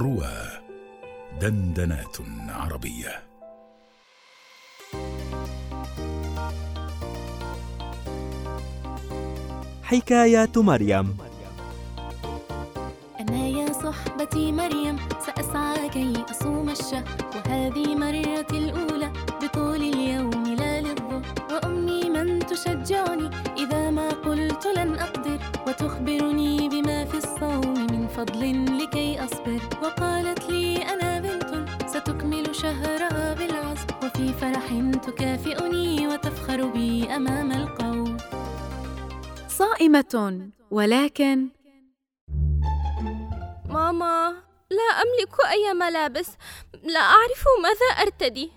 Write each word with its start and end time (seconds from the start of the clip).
روى 0.00 0.32
دندنات 1.40 2.16
عربية. 2.48 3.22
حكايات 9.82 10.58
مريم. 10.58 11.16
أنا 13.20 13.46
يا 13.46 13.72
صحبتي 13.72 14.52
مريم 14.52 14.96
سأسعى 15.26 15.88
كي 15.88 16.24
أصوم 16.30 16.68
الشهر 16.68 17.04
وهذه 17.36 17.94
مرتي 17.94 18.58
الأولى 18.58 19.12
بطول 19.42 19.82
اليوم 19.82 20.44
لا 20.44 20.80
للظهر 20.80 21.22
وأمي 21.50 22.10
من 22.10 22.38
تشجعني 22.38 23.30
إذا 23.58 23.90
ما 23.90 24.08
قلت 24.08 24.66
لن 24.76 24.94
أقدر 24.94 25.38
وتخبرني 25.66 26.68
بما 26.68 27.04
في 27.04 27.16
الصوم 27.16 27.74
من 27.92 28.08
فضل 28.08 28.42
لكي 28.82 29.24
أصبر 29.24 29.29
فرح 34.32 34.66
تكافئني 35.06 36.08
وتفخر 36.08 36.66
بي 36.66 37.04
أمام 37.16 37.52
القوم. 37.52 38.16
صائمة 39.48 40.50
ولكن 40.70 41.48
ماما 43.68 44.30
لا 44.70 44.88
أملك 45.02 45.34
أي 45.50 45.74
ملابس. 45.74 46.28
لا 46.82 47.00
أعرف 47.00 47.44
ماذا 47.62 48.02
أرتدي. 48.02 48.50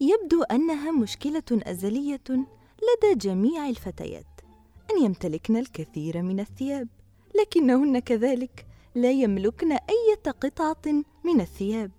يبدو 0.00 0.42
أنها 0.42 0.90
مشكلة 0.90 1.42
أزلية 1.52 2.28
لدى 2.82 3.14
جميع 3.14 3.68
الفتيات 3.68 4.26
أن 4.90 5.04
يمتلكن 5.04 5.56
الكثير 5.56 6.22
من 6.22 6.40
الثياب 6.40 6.88
لكنهن 7.40 7.98
كذلك 7.98 8.66
لا 8.94 9.10
يملكن 9.10 9.72
أي 9.72 10.14
قطعة 10.40 10.92
من 11.24 11.40
الثياب. 11.40 11.90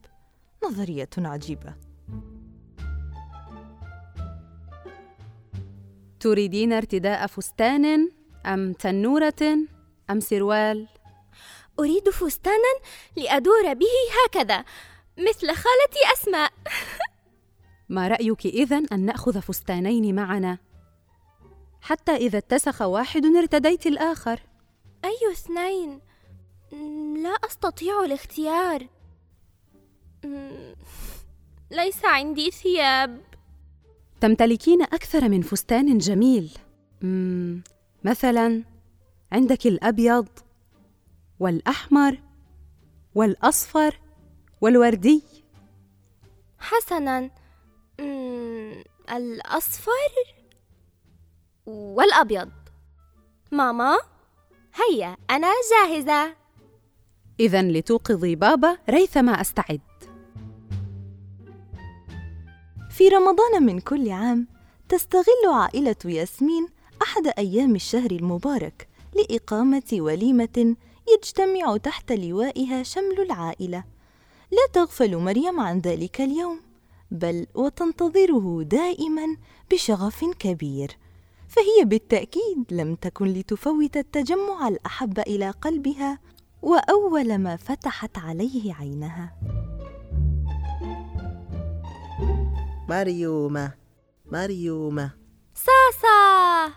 نظرية 0.64 1.10
عجيبة. 1.18 1.74
تريدين 6.24 6.74
ارتداء 6.74 7.28
فستان 7.28 8.10
أم 8.46 8.74
تنورة 8.74 9.58
أم 10.10 10.20
سروال؟ 10.20 10.88
أريد 11.80 12.10
فستانا 12.10 12.74
لأدور 13.16 13.74
به 13.74 13.96
هكذا 14.26 14.66
مثل 15.18 15.48
خالتي 15.48 16.00
أسماء 16.14 16.52
ما 17.90 18.08
رأيك 18.08 18.46
إذن 18.46 18.86
أن 18.92 19.00
نأخذ 19.06 19.42
فستانين 19.42 20.16
معنا؟ 20.16 20.58
حتى 21.82 22.16
إذا 22.16 22.38
اتسخ 22.38 22.82
واحد 22.82 23.26
ارتديت 23.26 23.88
الآخر 23.88 24.40
أي 25.06 25.32
اثنين؟ 25.32 26.00
لا 27.24 27.30
أستطيع 27.30 28.04
الاختيار 28.04 28.88
ليس 31.72 32.06
عندي 32.06 32.52
ثياب 32.52 33.33
تمتلكين 34.24 34.82
أكثر 34.82 35.30
من 35.30 35.42
فستان 35.42 35.98
جميل. 35.98 36.52
مثلا 38.04 38.64
عندك 39.32 39.68
الأبيض 39.68 40.28
والأحمر 41.40 42.18
والأصفر 43.16 44.00
والوردي. 44.62 45.24
حسنا. 46.60 47.30
الأصفر 49.12 49.92
والأبيض. 51.66 52.52
ماما 53.52 53.98
هيا 54.76 55.18
أنا 55.30 55.48
جاهزة. 55.72 56.36
إذا 57.40 57.62
لتوقظي 57.62 58.36
بابا 58.36 58.78
ريثما 58.90 59.42
أستعد. 59.42 59.82
في 62.94 63.08
رمضان 63.08 63.64
من 63.64 63.80
كل 63.80 64.12
عام 64.12 64.48
تستغل 64.90 65.54
عائلة 65.54 65.96
ياسمين 66.06 66.68
أحد 67.02 67.28
أيام 67.38 67.76
الشهر 67.76 68.12
المبارك 68.12 68.88
لإقامة 69.16 69.84
وليمة 69.94 70.76
يجتمع 71.14 71.78
تحت 71.78 72.12
لوائها 72.12 72.84
شمل 72.84 73.20
العائلة. 73.20 73.84
لا 74.52 74.68
تغفل 74.74 75.18
مريم 75.18 75.60
عن 75.60 75.80
ذلك 75.80 76.22
اليوم 76.22 76.60
بل 77.12 77.48
وتنتظره 77.56 78.64
دائما 78.64 79.38
بشغف 79.72 80.26
كبير. 80.40 80.98
فهي 81.48 81.86
بالتأكيد 81.86 82.66
لم 82.72 82.96
تكن 82.96 83.26
لتفوت 83.26 83.98
التجمع 83.98 84.68
الأحب 84.68 85.20
إلى 85.20 85.50
قلبها 85.50 86.20
وأول 86.62 87.38
ما 87.38 87.56
فتحت 87.56 88.18
عليه 88.18 88.74
عينها. 88.74 89.53
مريومة 92.90 93.72
مريومة 94.32 95.12
ساسا! 95.56 96.74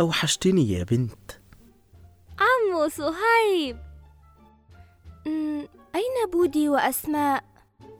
أوحشتني 0.00 0.68
يا 0.72 0.84
بنت. 0.84 1.30
عمو 2.40 2.88
صهيب. 2.88 3.78
أين 5.94 6.30
بودي 6.32 6.68
وأسماء؟ 6.68 7.44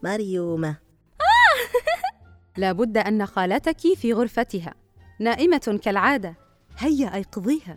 مريومة 0.02 0.76
لابد 2.56 2.96
أن 2.98 3.26
خالتك 3.26 3.94
في 3.96 4.12
غرفتها 4.12 4.74
نائمة 5.20 5.80
كالعادة. 5.84 6.34
هيا 6.78 7.14
أيقظيها. 7.14 7.76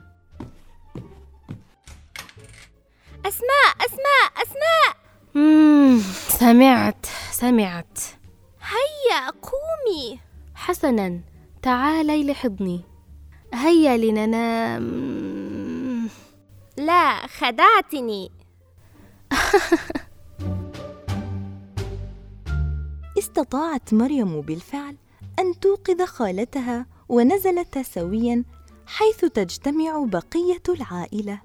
أسماء 3.25 3.75
أسماء 3.85 4.31
أسماء! 4.43 4.97
مم. 5.35 5.99
سمعت 6.29 7.05
سمعت. 7.31 7.99
هيا 8.67 9.29
قومي. 9.29 10.19
حسنا 10.55 11.21
تعالي 11.61 12.23
لحضني. 12.23 12.81
هيا 13.53 13.97
لننام. 13.97 14.87
لا 16.77 17.27
خدعتني. 17.27 18.31
استطاعت 23.19 23.93
مريم 23.93 24.41
بالفعل 24.41 24.97
أن 25.39 25.59
توقظ 25.59 26.01
خالتها 26.01 26.85
ونزلتا 27.09 27.83
سويا 27.83 28.43
حيث 28.85 29.25
تجتمع 29.25 30.05
بقية 30.05 30.63
العائلة. 30.69 31.41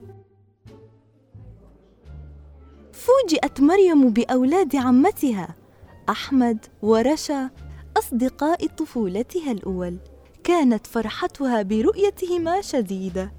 فوجئت 2.93 3.61
مريم 3.61 4.11
بأولاد 4.11 4.77
عمتها. 4.77 5.62
أحمد 6.09 6.67
ورشا 6.83 7.51
أصدقاء 7.99 8.67
طفولتها 8.67 9.53
الأول. 9.53 9.97
كانت 10.45 10.87
فرحتها 10.87 11.63
برؤيتهما 11.63 12.61
شديدة. 12.61 13.33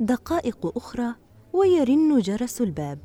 دقائق 0.00 0.72
أخرى 0.76 1.14
ويرن 1.52 2.18
جرس 2.18 2.60
الباب. 2.60 2.98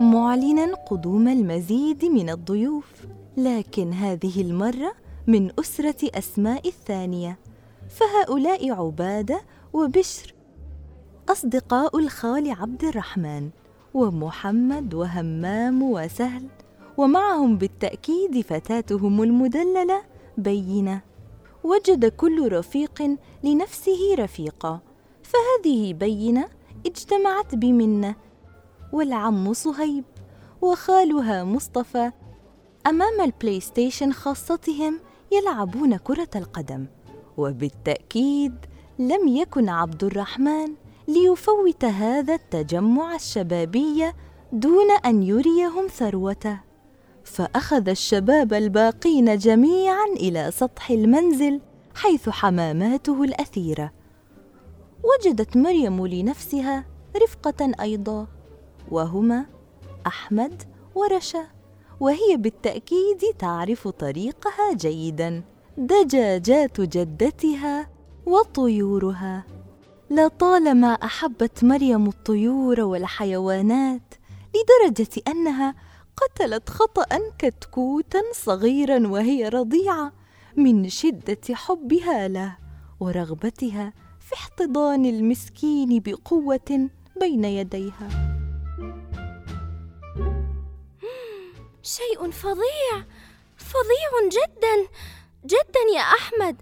معلنا 0.00 0.74
قدوم 0.74 1.28
المزيد 1.28 2.04
من 2.04 2.30
الضيوف. 2.30 2.92
لكن 3.36 3.92
هذه 3.92 4.40
المرة 4.40 4.94
من 5.26 5.50
أسرة 5.60 6.18
أسماء 6.18 6.68
الثانية. 6.68 7.38
فهؤلاء 7.88 8.70
عبادة 8.70 9.40
وبشر. 9.72 10.34
أصدقاء 11.28 11.98
الخال 11.98 12.50
عبد 12.50 12.84
الرحمن 12.84 13.50
ومحمد 13.94 14.94
وهمام 14.94 15.82
وسهل. 15.82 16.48
ومعهم 16.96 17.58
بالتأكيد 17.58 18.40
فتاتهم 18.40 19.22
المدللة 19.22 20.02
بينة. 20.38 21.00
وجد 21.64 22.06
كل 22.06 22.52
رفيق 22.52 23.16
لنفسه 23.44 24.14
رفيقا 24.18 24.80
فهذه 25.22 25.92
بينة 25.92 26.48
اجتمعت 26.86 27.54
بمنة 27.54 28.14
والعم 28.92 29.52
صهيب 29.52 30.04
وخالها 30.62 31.44
مصطفى 31.44 32.12
أمام 32.86 33.20
البلاي 33.20 33.60
ستيشن 33.60 34.12
خاصتهم 34.12 35.00
يلعبون 35.32 35.96
كرة 35.96 36.28
القدم. 36.36 36.86
وبالتأكيد 37.36 38.54
لم 38.98 39.28
يكن 39.28 39.68
عبد 39.68 40.04
الرحمن 40.04 40.74
ليفوت 41.08 41.84
هذا 41.84 42.34
التجمع 42.34 43.14
الشبابي 43.14 44.12
دون 44.52 44.90
أن 44.90 45.22
يريهم 45.22 45.86
ثروته. 45.86 46.65
فأخذ 47.26 47.88
الشباب 47.88 48.52
الباقين 48.52 49.38
جميعا 49.38 50.06
إلى 50.16 50.50
سطح 50.50 50.90
المنزل 50.90 51.60
حيث 51.94 52.28
حماماته 52.28 53.22
الأثيرة. 53.22 53.92
وجدت 55.04 55.56
مريم 55.56 56.06
لنفسها 56.06 56.84
رفقة 57.22 57.72
أيضا 57.80 58.26
وهما 58.90 59.46
أحمد 60.06 60.62
ورشا 60.94 61.46
وهي 62.00 62.36
بالتأكيد 62.36 63.20
تعرف 63.38 63.88
طريقها 63.88 64.72
جيدا. 64.72 65.42
دجاجات 65.78 66.80
جدتها 66.80 67.90
وطيورها. 68.26 69.44
لطالما 70.10 70.92
أحبت 70.92 71.64
مريم 71.64 72.06
الطيور 72.06 72.80
والحيوانات 72.80 74.14
لدرجة 74.54 75.22
أنها 75.28 75.74
قتلت 76.16 76.70
خطأ 76.70 77.32
كتكوتا 77.38 78.22
صغيرا 78.32 79.08
وهي 79.08 79.48
رضيعة 79.48 80.12
من 80.56 80.88
شدة 80.88 81.54
حبها 81.54 82.28
له 82.28 82.56
ورغبتها 83.00 83.92
في 84.20 84.34
احتضان 84.34 85.06
المسكين 85.06 86.00
بقوة 86.00 86.88
بين 87.20 87.44
يديها. 87.44 88.08
شيء 91.82 92.30
فظيع 92.30 93.04
فظيع 93.56 94.10
جدا 94.32 94.90
جدا 95.44 95.80
يا 95.94 96.00
أحمد. 96.00 96.56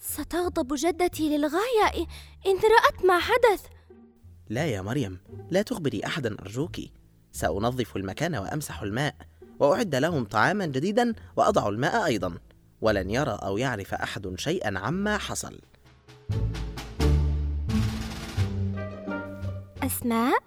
ستغضب 0.00 0.74
جدتي 0.74 1.36
للغاية 1.36 2.06
إن 2.46 2.56
رأت 2.56 3.04
ما 3.04 3.18
حدث. 3.18 3.66
لا 4.48 4.66
يا 4.66 4.82
مريم 4.82 5.18
لا 5.50 5.62
تخبري 5.62 6.00
أحدا 6.06 6.36
أرجوك. 6.40 6.76
سأنظف 7.36 7.96
المكان 7.96 8.36
وأمسح 8.36 8.82
الماء 8.82 9.14
وأعد 9.60 9.94
لهم 9.94 10.24
طعاما 10.24 10.66
جديدا 10.66 11.14
وأضع 11.36 11.68
الماء 11.68 12.04
أيضا 12.04 12.34
ولن 12.80 13.10
يرى 13.10 13.38
أو 13.42 13.58
يعرف 13.58 13.94
أحد 13.94 14.34
شيئا 14.38 14.78
عما 14.78 15.18
حصل 15.18 15.60
أسماء 19.82 20.38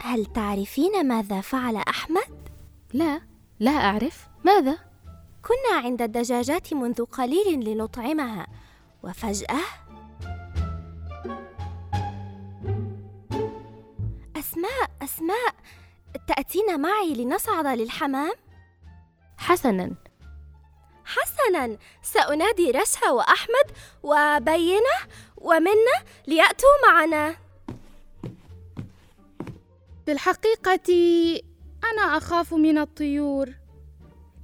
هل 0.00 0.26
تعرفين 0.26 1.06
ماذا 1.08 1.40
فعل 1.40 1.76
أحمد؟ 1.76 2.48
لا 2.92 3.20
لا 3.60 3.70
أعرف 3.70 4.28
ماذا؟ 4.44 4.78
كنا 5.42 5.84
عند 5.84 6.02
الدجاجات 6.02 6.74
منذ 6.74 7.04
قليل 7.04 7.64
لنطعمها 7.68 8.46
وفجأة 9.02 9.60
أسماء 15.08 15.54
تأتين 16.28 16.80
معي 16.80 17.14
لنصعد 17.14 17.66
للحمام؟ 17.66 18.32
حسنا. 19.36 19.94
حسنا 21.04 21.78
سأنادي 22.02 22.70
رشا 22.70 23.10
وأحمد 23.10 23.66
وبينة 24.02 24.96
ومنة 25.36 25.96
ليأتوا 26.26 26.68
معنا. 26.86 27.36
في 30.06 30.12
الحقيقة 30.12 30.88
أنا 31.84 32.16
أخاف 32.16 32.54
من 32.54 32.78
الطيور 32.78 33.48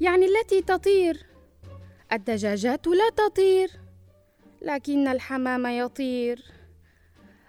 يعني 0.00 0.26
التي 0.26 0.62
تطير. 0.62 1.26
الدجاجات 2.12 2.86
لا 2.86 3.10
تطير 3.10 3.70
لكن 4.62 5.08
الحمام 5.08 5.66
يطير. 5.66 6.53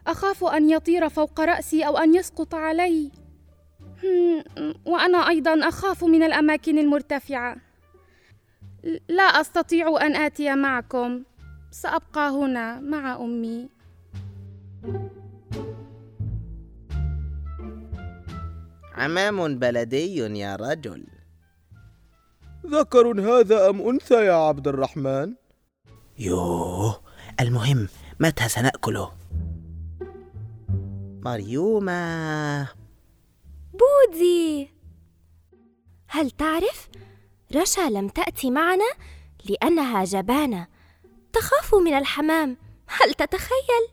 أخاف 0.08 0.44
أن 0.44 0.70
يطير 0.70 1.10
فوق 1.10 1.42
رأسي 1.42 1.88
أو 1.88 1.98
أن 1.98 2.16
يسقط 2.16 2.56
علي. 2.56 3.12
وأنا 4.86 5.18
أيضا 5.18 5.68
أخاف 5.68 6.04
من 6.04 6.24
الأماكن 6.24 6.78
المرتفعة. 6.78 7.56
لا 9.10 9.24
أستطيع 9.24 9.98
أن 10.02 10.16
آتي 10.16 10.56
معكم. 10.56 11.24
سأبقى 11.72 12.30
هنا 12.30 12.80
مع 12.80 13.16
أمي. 13.16 13.70
عمام 18.94 19.60
بلدي 19.60 20.16
يا 20.18 20.56
رجل. 20.56 21.04
ذكر 22.66 23.22
هذا 23.22 23.70
أم 23.70 23.82
أنثى 23.90 24.26
يا 24.26 24.34
عبد 24.34 24.68
الرحمن؟ 24.68 25.34
يوه 26.20 27.02
المهم 27.40 27.88
متى 28.20 28.50
سنأكله؟ 28.50 29.12
مريومة. 31.26 32.68
بودي! 33.74 34.70
هل 36.08 36.32
تعرف؟ 36.32 36.90
رشا 37.56 37.82
لم 37.82 38.08
تأتي 38.08 38.52
معنا 38.52 38.92
لأنها 39.50 40.04
جبانة. 40.04 40.68
تخاف 41.34 41.76
من 41.76 41.94
الحمام. 41.94 42.58
هل 42.88 43.14
تتخيل؟ 43.14 43.86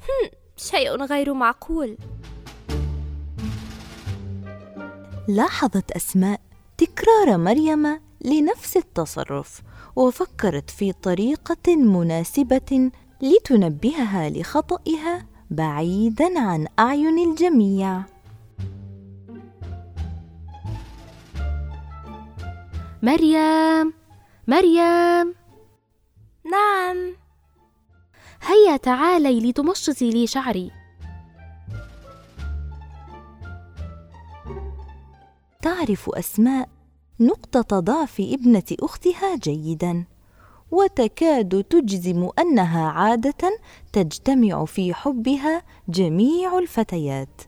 هم 0.00 0.30
شيء 0.56 1.04
غير 1.04 1.34
معقول. 1.34 1.98
لاحظت 5.28 5.90
أسماء 5.90 6.40
تكرار 6.78 7.38
مريم 7.38 8.00
لنفس 8.20 8.76
التصرف 8.76 9.62
وفكرت 9.96 10.70
في 10.70 10.92
طريقة 10.92 11.76
مناسبة 11.76 12.90
لتنبهها 13.22 14.30
لخطئها. 14.30 15.37
بعيدا 15.50 16.40
عن 16.40 16.66
أعين 16.78 17.30
الجميع. 17.30 18.02
مريم 23.02 23.92
مريم. 24.46 25.34
نعم. 26.50 27.16
هيا 28.42 28.76
تعالي 28.76 29.50
لتمشطي 29.50 30.10
لي 30.10 30.26
شعري. 30.26 30.70
تعرف 35.62 36.10
أسماء 36.10 36.68
نقطة 37.20 37.80
ضعف 37.80 38.20
ابنة 38.20 38.76
أختها 38.82 39.36
جيدا. 39.36 40.04
وتكاد 40.70 41.64
تجزم 41.64 42.28
أنها 42.38 42.88
عادة 42.88 43.58
تجتمع 43.92 44.64
في 44.64 44.94
حبها 44.94 45.62
جميع 45.88 46.58
الفتيات. 46.58 47.42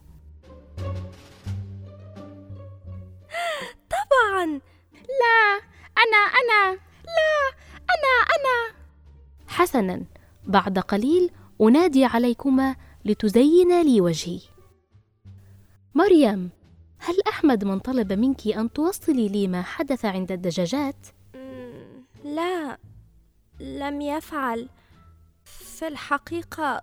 طبعا. 3.89 4.45
لا 4.93 5.59
أنا 5.97 6.21
أنا. 6.41 6.71
لا 7.05 7.53
أنا 7.75 8.13
أنا. 8.35 8.75
حسنا. 9.47 10.03
بعد 10.47 10.79
قليل 10.79 11.31
أنادي 11.61 12.05
عليكما 12.05 12.75
لتزينا 13.05 13.83
لي 13.83 14.01
وجهي. 14.01 14.39
مريم 15.95 16.49
هل 16.99 17.15
أحمد 17.29 17.63
من 17.63 17.79
طلب 17.79 18.13
منك 18.13 18.47
أن 18.47 18.73
توصلي 18.73 19.29
لي 19.29 19.47
ما 19.47 19.61
حدث 19.61 20.05
عند 20.05 20.31
الدجاجات؟ 20.31 21.07
لا. 22.23 22.77
لم 23.61 24.01
يفعل 24.01 24.69
في 25.43 25.87
الحقيقة 25.87 26.81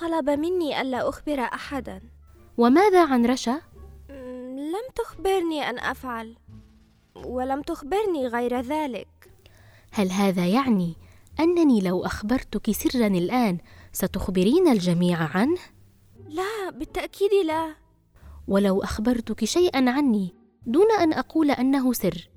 طلب 0.00 0.30
مني 0.30 0.80
ألا 0.80 1.08
أخبر 1.08 1.40
أحدا 1.40 2.00
وماذا 2.58 3.06
عن 3.06 3.26
رشا؟ 3.26 3.60
لم 4.56 4.84
تخبرني 4.94 5.70
أن 5.70 5.78
أفعل 5.78 6.36
ولم 7.14 7.62
تخبرني 7.62 8.26
غير 8.26 8.60
ذلك 8.60 9.08
هل 9.92 10.10
هذا 10.10 10.46
يعني 10.46 10.96
أنني 11.40 11.80
لو 11.80 12.04
أخبرتك 12.04 12.70
سرا 12.70 13.06
الآن 13.06 13.58
ستخبرين 13.92 14.68
الجميع 14.68 15.18
عنه؟ 15.36 15.58
لا 16.28 16.70
بالتأكيد 16.70 17.30
لا 17.46 17.74
ولو 18.48 18.82
أخبرتك 18.82 19.44
شيئا 19.44 19.90
عني 19.90 20.34
دون 20.66 20.92
أن 21.00 21.12
أقول 21.12 21.50
أنه 21.50 21.92
سر 21.92 22.28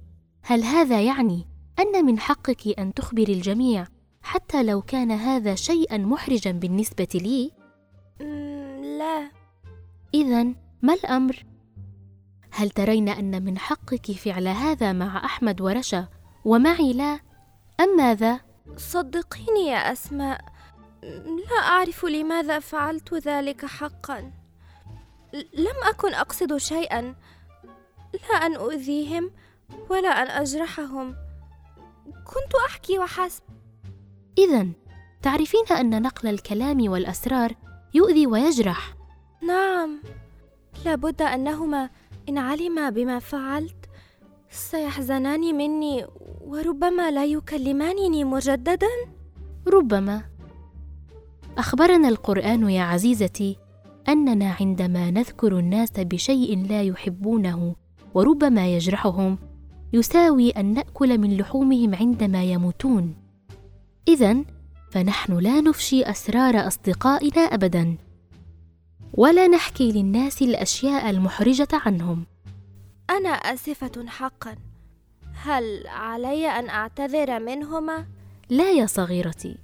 هل 0.41 0.63
هذا 0.63 1.01
يعني 1.01 1.54
أن 1.79 2.05
من 2.05 2.19
حقك 2.19 2.79
أن 2.79 2.93
تخبري 2.93 3.33
الجميع 3.33 3.87
حتى 4.23 4.63
لو 4.63 4.81
كان 4.81 5.11
هذا 5.11 5.55
شيئا 5.55 5.97
محرجا 5.97 6.51
بالنسبة 6.51 7.07
لي. 7.15 7.51
لا. 8.97 9.31
اذا 10.13 10.43
ما 10.81 10.93
الأمر؟ 10.93 11.45
هل 12.51 12.69
ترين 12.69 13.09
أن 13.09 13.43
من 13.43 13.57
حقك 13.57 14.11
فعل 14.11 14.47
هذا 14.47 14.93
مع 14.93 15.25
أحمد 15.25 15.61
ورشا؟ 15.61 16.07
ومعي 16.45 16.93
لا. 16.93 17.19
أم 17.79 17.97
ماذا؟ 17.97 18.39
صدقيني 18.77 19.67
يا 19.67 19.91
أسماء. 19.91 20.41
لا 21.49 21.59
أعرف 21.59 22.05
لماذا 22.05 22.59
فعلت 22.59 23.13
ذلك 23.13 23.65
حقا. 23.65 24.31
لم 25.33 25.77
أكن 25.89 26.13
أقصد 26.13 26.57
شيئا. 26.57 27.15
لا 28.13 28.35
أن 28.45 28.55
أؤذيهم 28.55 29.31
ولا 29.89 30.09
أن 30.09 30.27
أجرحهم. 30.41 31.24
كنت 32.25 32.55
أحكي 32.69 32.99
وحسب. 32.99 33.43
إذا 34.37 34.67
تعرفين 35.21 35.65
أن 35.71 36.01
نقل 36.01 36.29
الكلام 36.29 36.89
والأسرار 36.89 37.55
يؤذي 37.93 38.27
ويجرح. 38.27 38.95
نعم. 39.47 40.01
لابد 40.85 41.21
أنهما 41.21 41.89
إن 42.29 42.37
علما 42.37 42.89
بما 42.89 43.19
فعلت 43.19 43.85
سيحزنان 44.49 45.55
مني 45.57 46.05
وربما 46.41 47.11
لا 47.11 47.25
يكلمانني 47.25 48.23
مجددا. 48.23 48.87
ربما. 49.67 50.21
أخبرنا 51.57 52.09
القرآن 52.09 52.69
يا 52.69 52.83
عزيزتي 52.83 53.57
أننا 54.09 54.55
عندما 54.59 55.11
نذكر 55.11 55.59
الناس 55.59 55.91
بشيء 55.97 56.67
لا 56.67 56.81
يحبونه 56.83 57.75
وربما 58.13 58.75
يجرحهم 58.75 59.37
يساوي 59.95 60.49
أن 60.49 60.73
نأكل 60.73 61.17
من 61.17 61.37
لحومهم 61.37 61.95
عندما 61.95 62.43
يموتون. 62.43 63.15
اذا 64.07 64.37
فنحن 64.91 65.37
لا 65.37 65.61
نفشي 65.61 66.03
أسرار 66.03 66.67
أصدقائنا 66.67 67.41
ابدا. 67.41 67.97
ولا 69.13 69.47
نحكي 69.47 69.91
للناس 69.91 70.41
الأشياء 70.41 71.09
المحرجة 71.09 71.67
عنهم. 71.73 72.25
أنا 73.09 73.29
آسفة 73.29 74.07
حقا. 74.07 74.55
هل 75.43 75.87
علي 75.87 76.47
أن 76.47 76.69
أعتذر 76.69 77.39
منهما؟ 77.39 78.05
لا 78.49 78.71
يا 78.71 78.85
صغيرتي. 78.85 79.57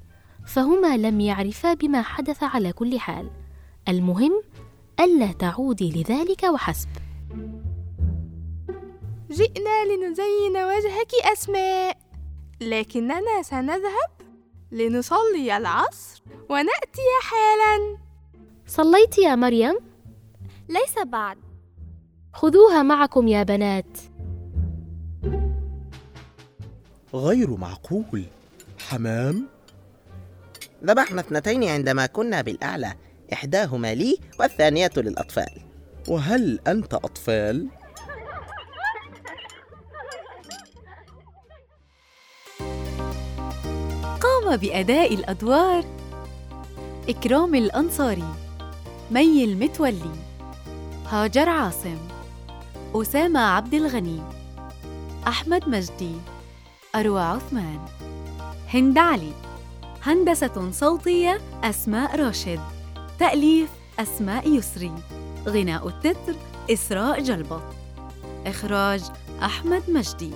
فهما 0.48 0.98
لم 0.98 1.20
يعرفا 1.20 1.74
بما 1.74 2.02
حدث 2.02 2.44
على 2.44 2.74
كل 2.74 3.00
حال. 3.00 3.30
المهم 3.88 4.42
ألا 5.00 5.32
تعودي 5.32 6.04
لذلك 6.04 6.44
وحسب. 6.44 6.90
جئنا 9.32 9.86
لنزين 9.86 10.58
وجهك 10.58 11.12
أسماء. 11.34 11.98
لكننا 12.62 13.42
سنذهب 13.44 14.12
لنصلي 14.72 15.58
العصر 15.58 16.24
ونأتي 16.50 17.08
حالا. 17.22 17.98
صليت 18.68 19.18
يا 19.18 19.36
مريم؟ 19.36 19.76
ليس 20.70 21.00
بعد. 21.06 21.38
خذوها 22.34 22.84
معكم 22.84 23.28
يا 23.28 23.44
بنات. 23.44 23.98
غير 27.14 27.50
معقول. 27.58 28.26
حمام؟ 28.80 29.48
ذبحنا 30.84 31.22
اثنتين 31.22 31.64
عندما 31.64 32.06
كنا 32.06 32.42
بالأعلى 32.42 32.94
إحداهما 33.34 33.94
لي 33.96 34.18
والثانية 34.40 34.92
للأطفال. 34.98 35.62
وهل 36.08 36.60
أنت 36.68 36.94
أطفال؟ 36.94 37.68
قام 44.52 44.60
بأداء 44.60 45.14
الأدوار. 45.14 45.86
إكرام 47.10 47.56
الأنصاري 47.56 48.34
مي 49.12 49.44
المتولي 49.44 50.12
هاجر 51.10 51.50
عاصم 51.50 51.98
أسامة 52.96 53.40
عبد 53.40 53.74
الغني 53.74 54.22
أحمد 55.28 55.70
مجدي 55.70 56.16
أروى 56.96 57.22
عثمان 57.22 57.80
هند 58.74 58.98
علي 58.98 59.32
هندسة 60.04 60.72
صوتية 60.72 61.42
أسماء 61.64 62.16
راشد 62.16 62.60
تأليف 63.20 63.70
أسماء 64.00 64.50
يسري 64.50 64.92
غناء 65.48 65.88
التتر 65.88 66.36
إسراء 66.70 67.22
جلبط 67.22 67.64
إخراج 68.46 69.02
أحمد 69.44 69.84
مجدي. 69.88 70.32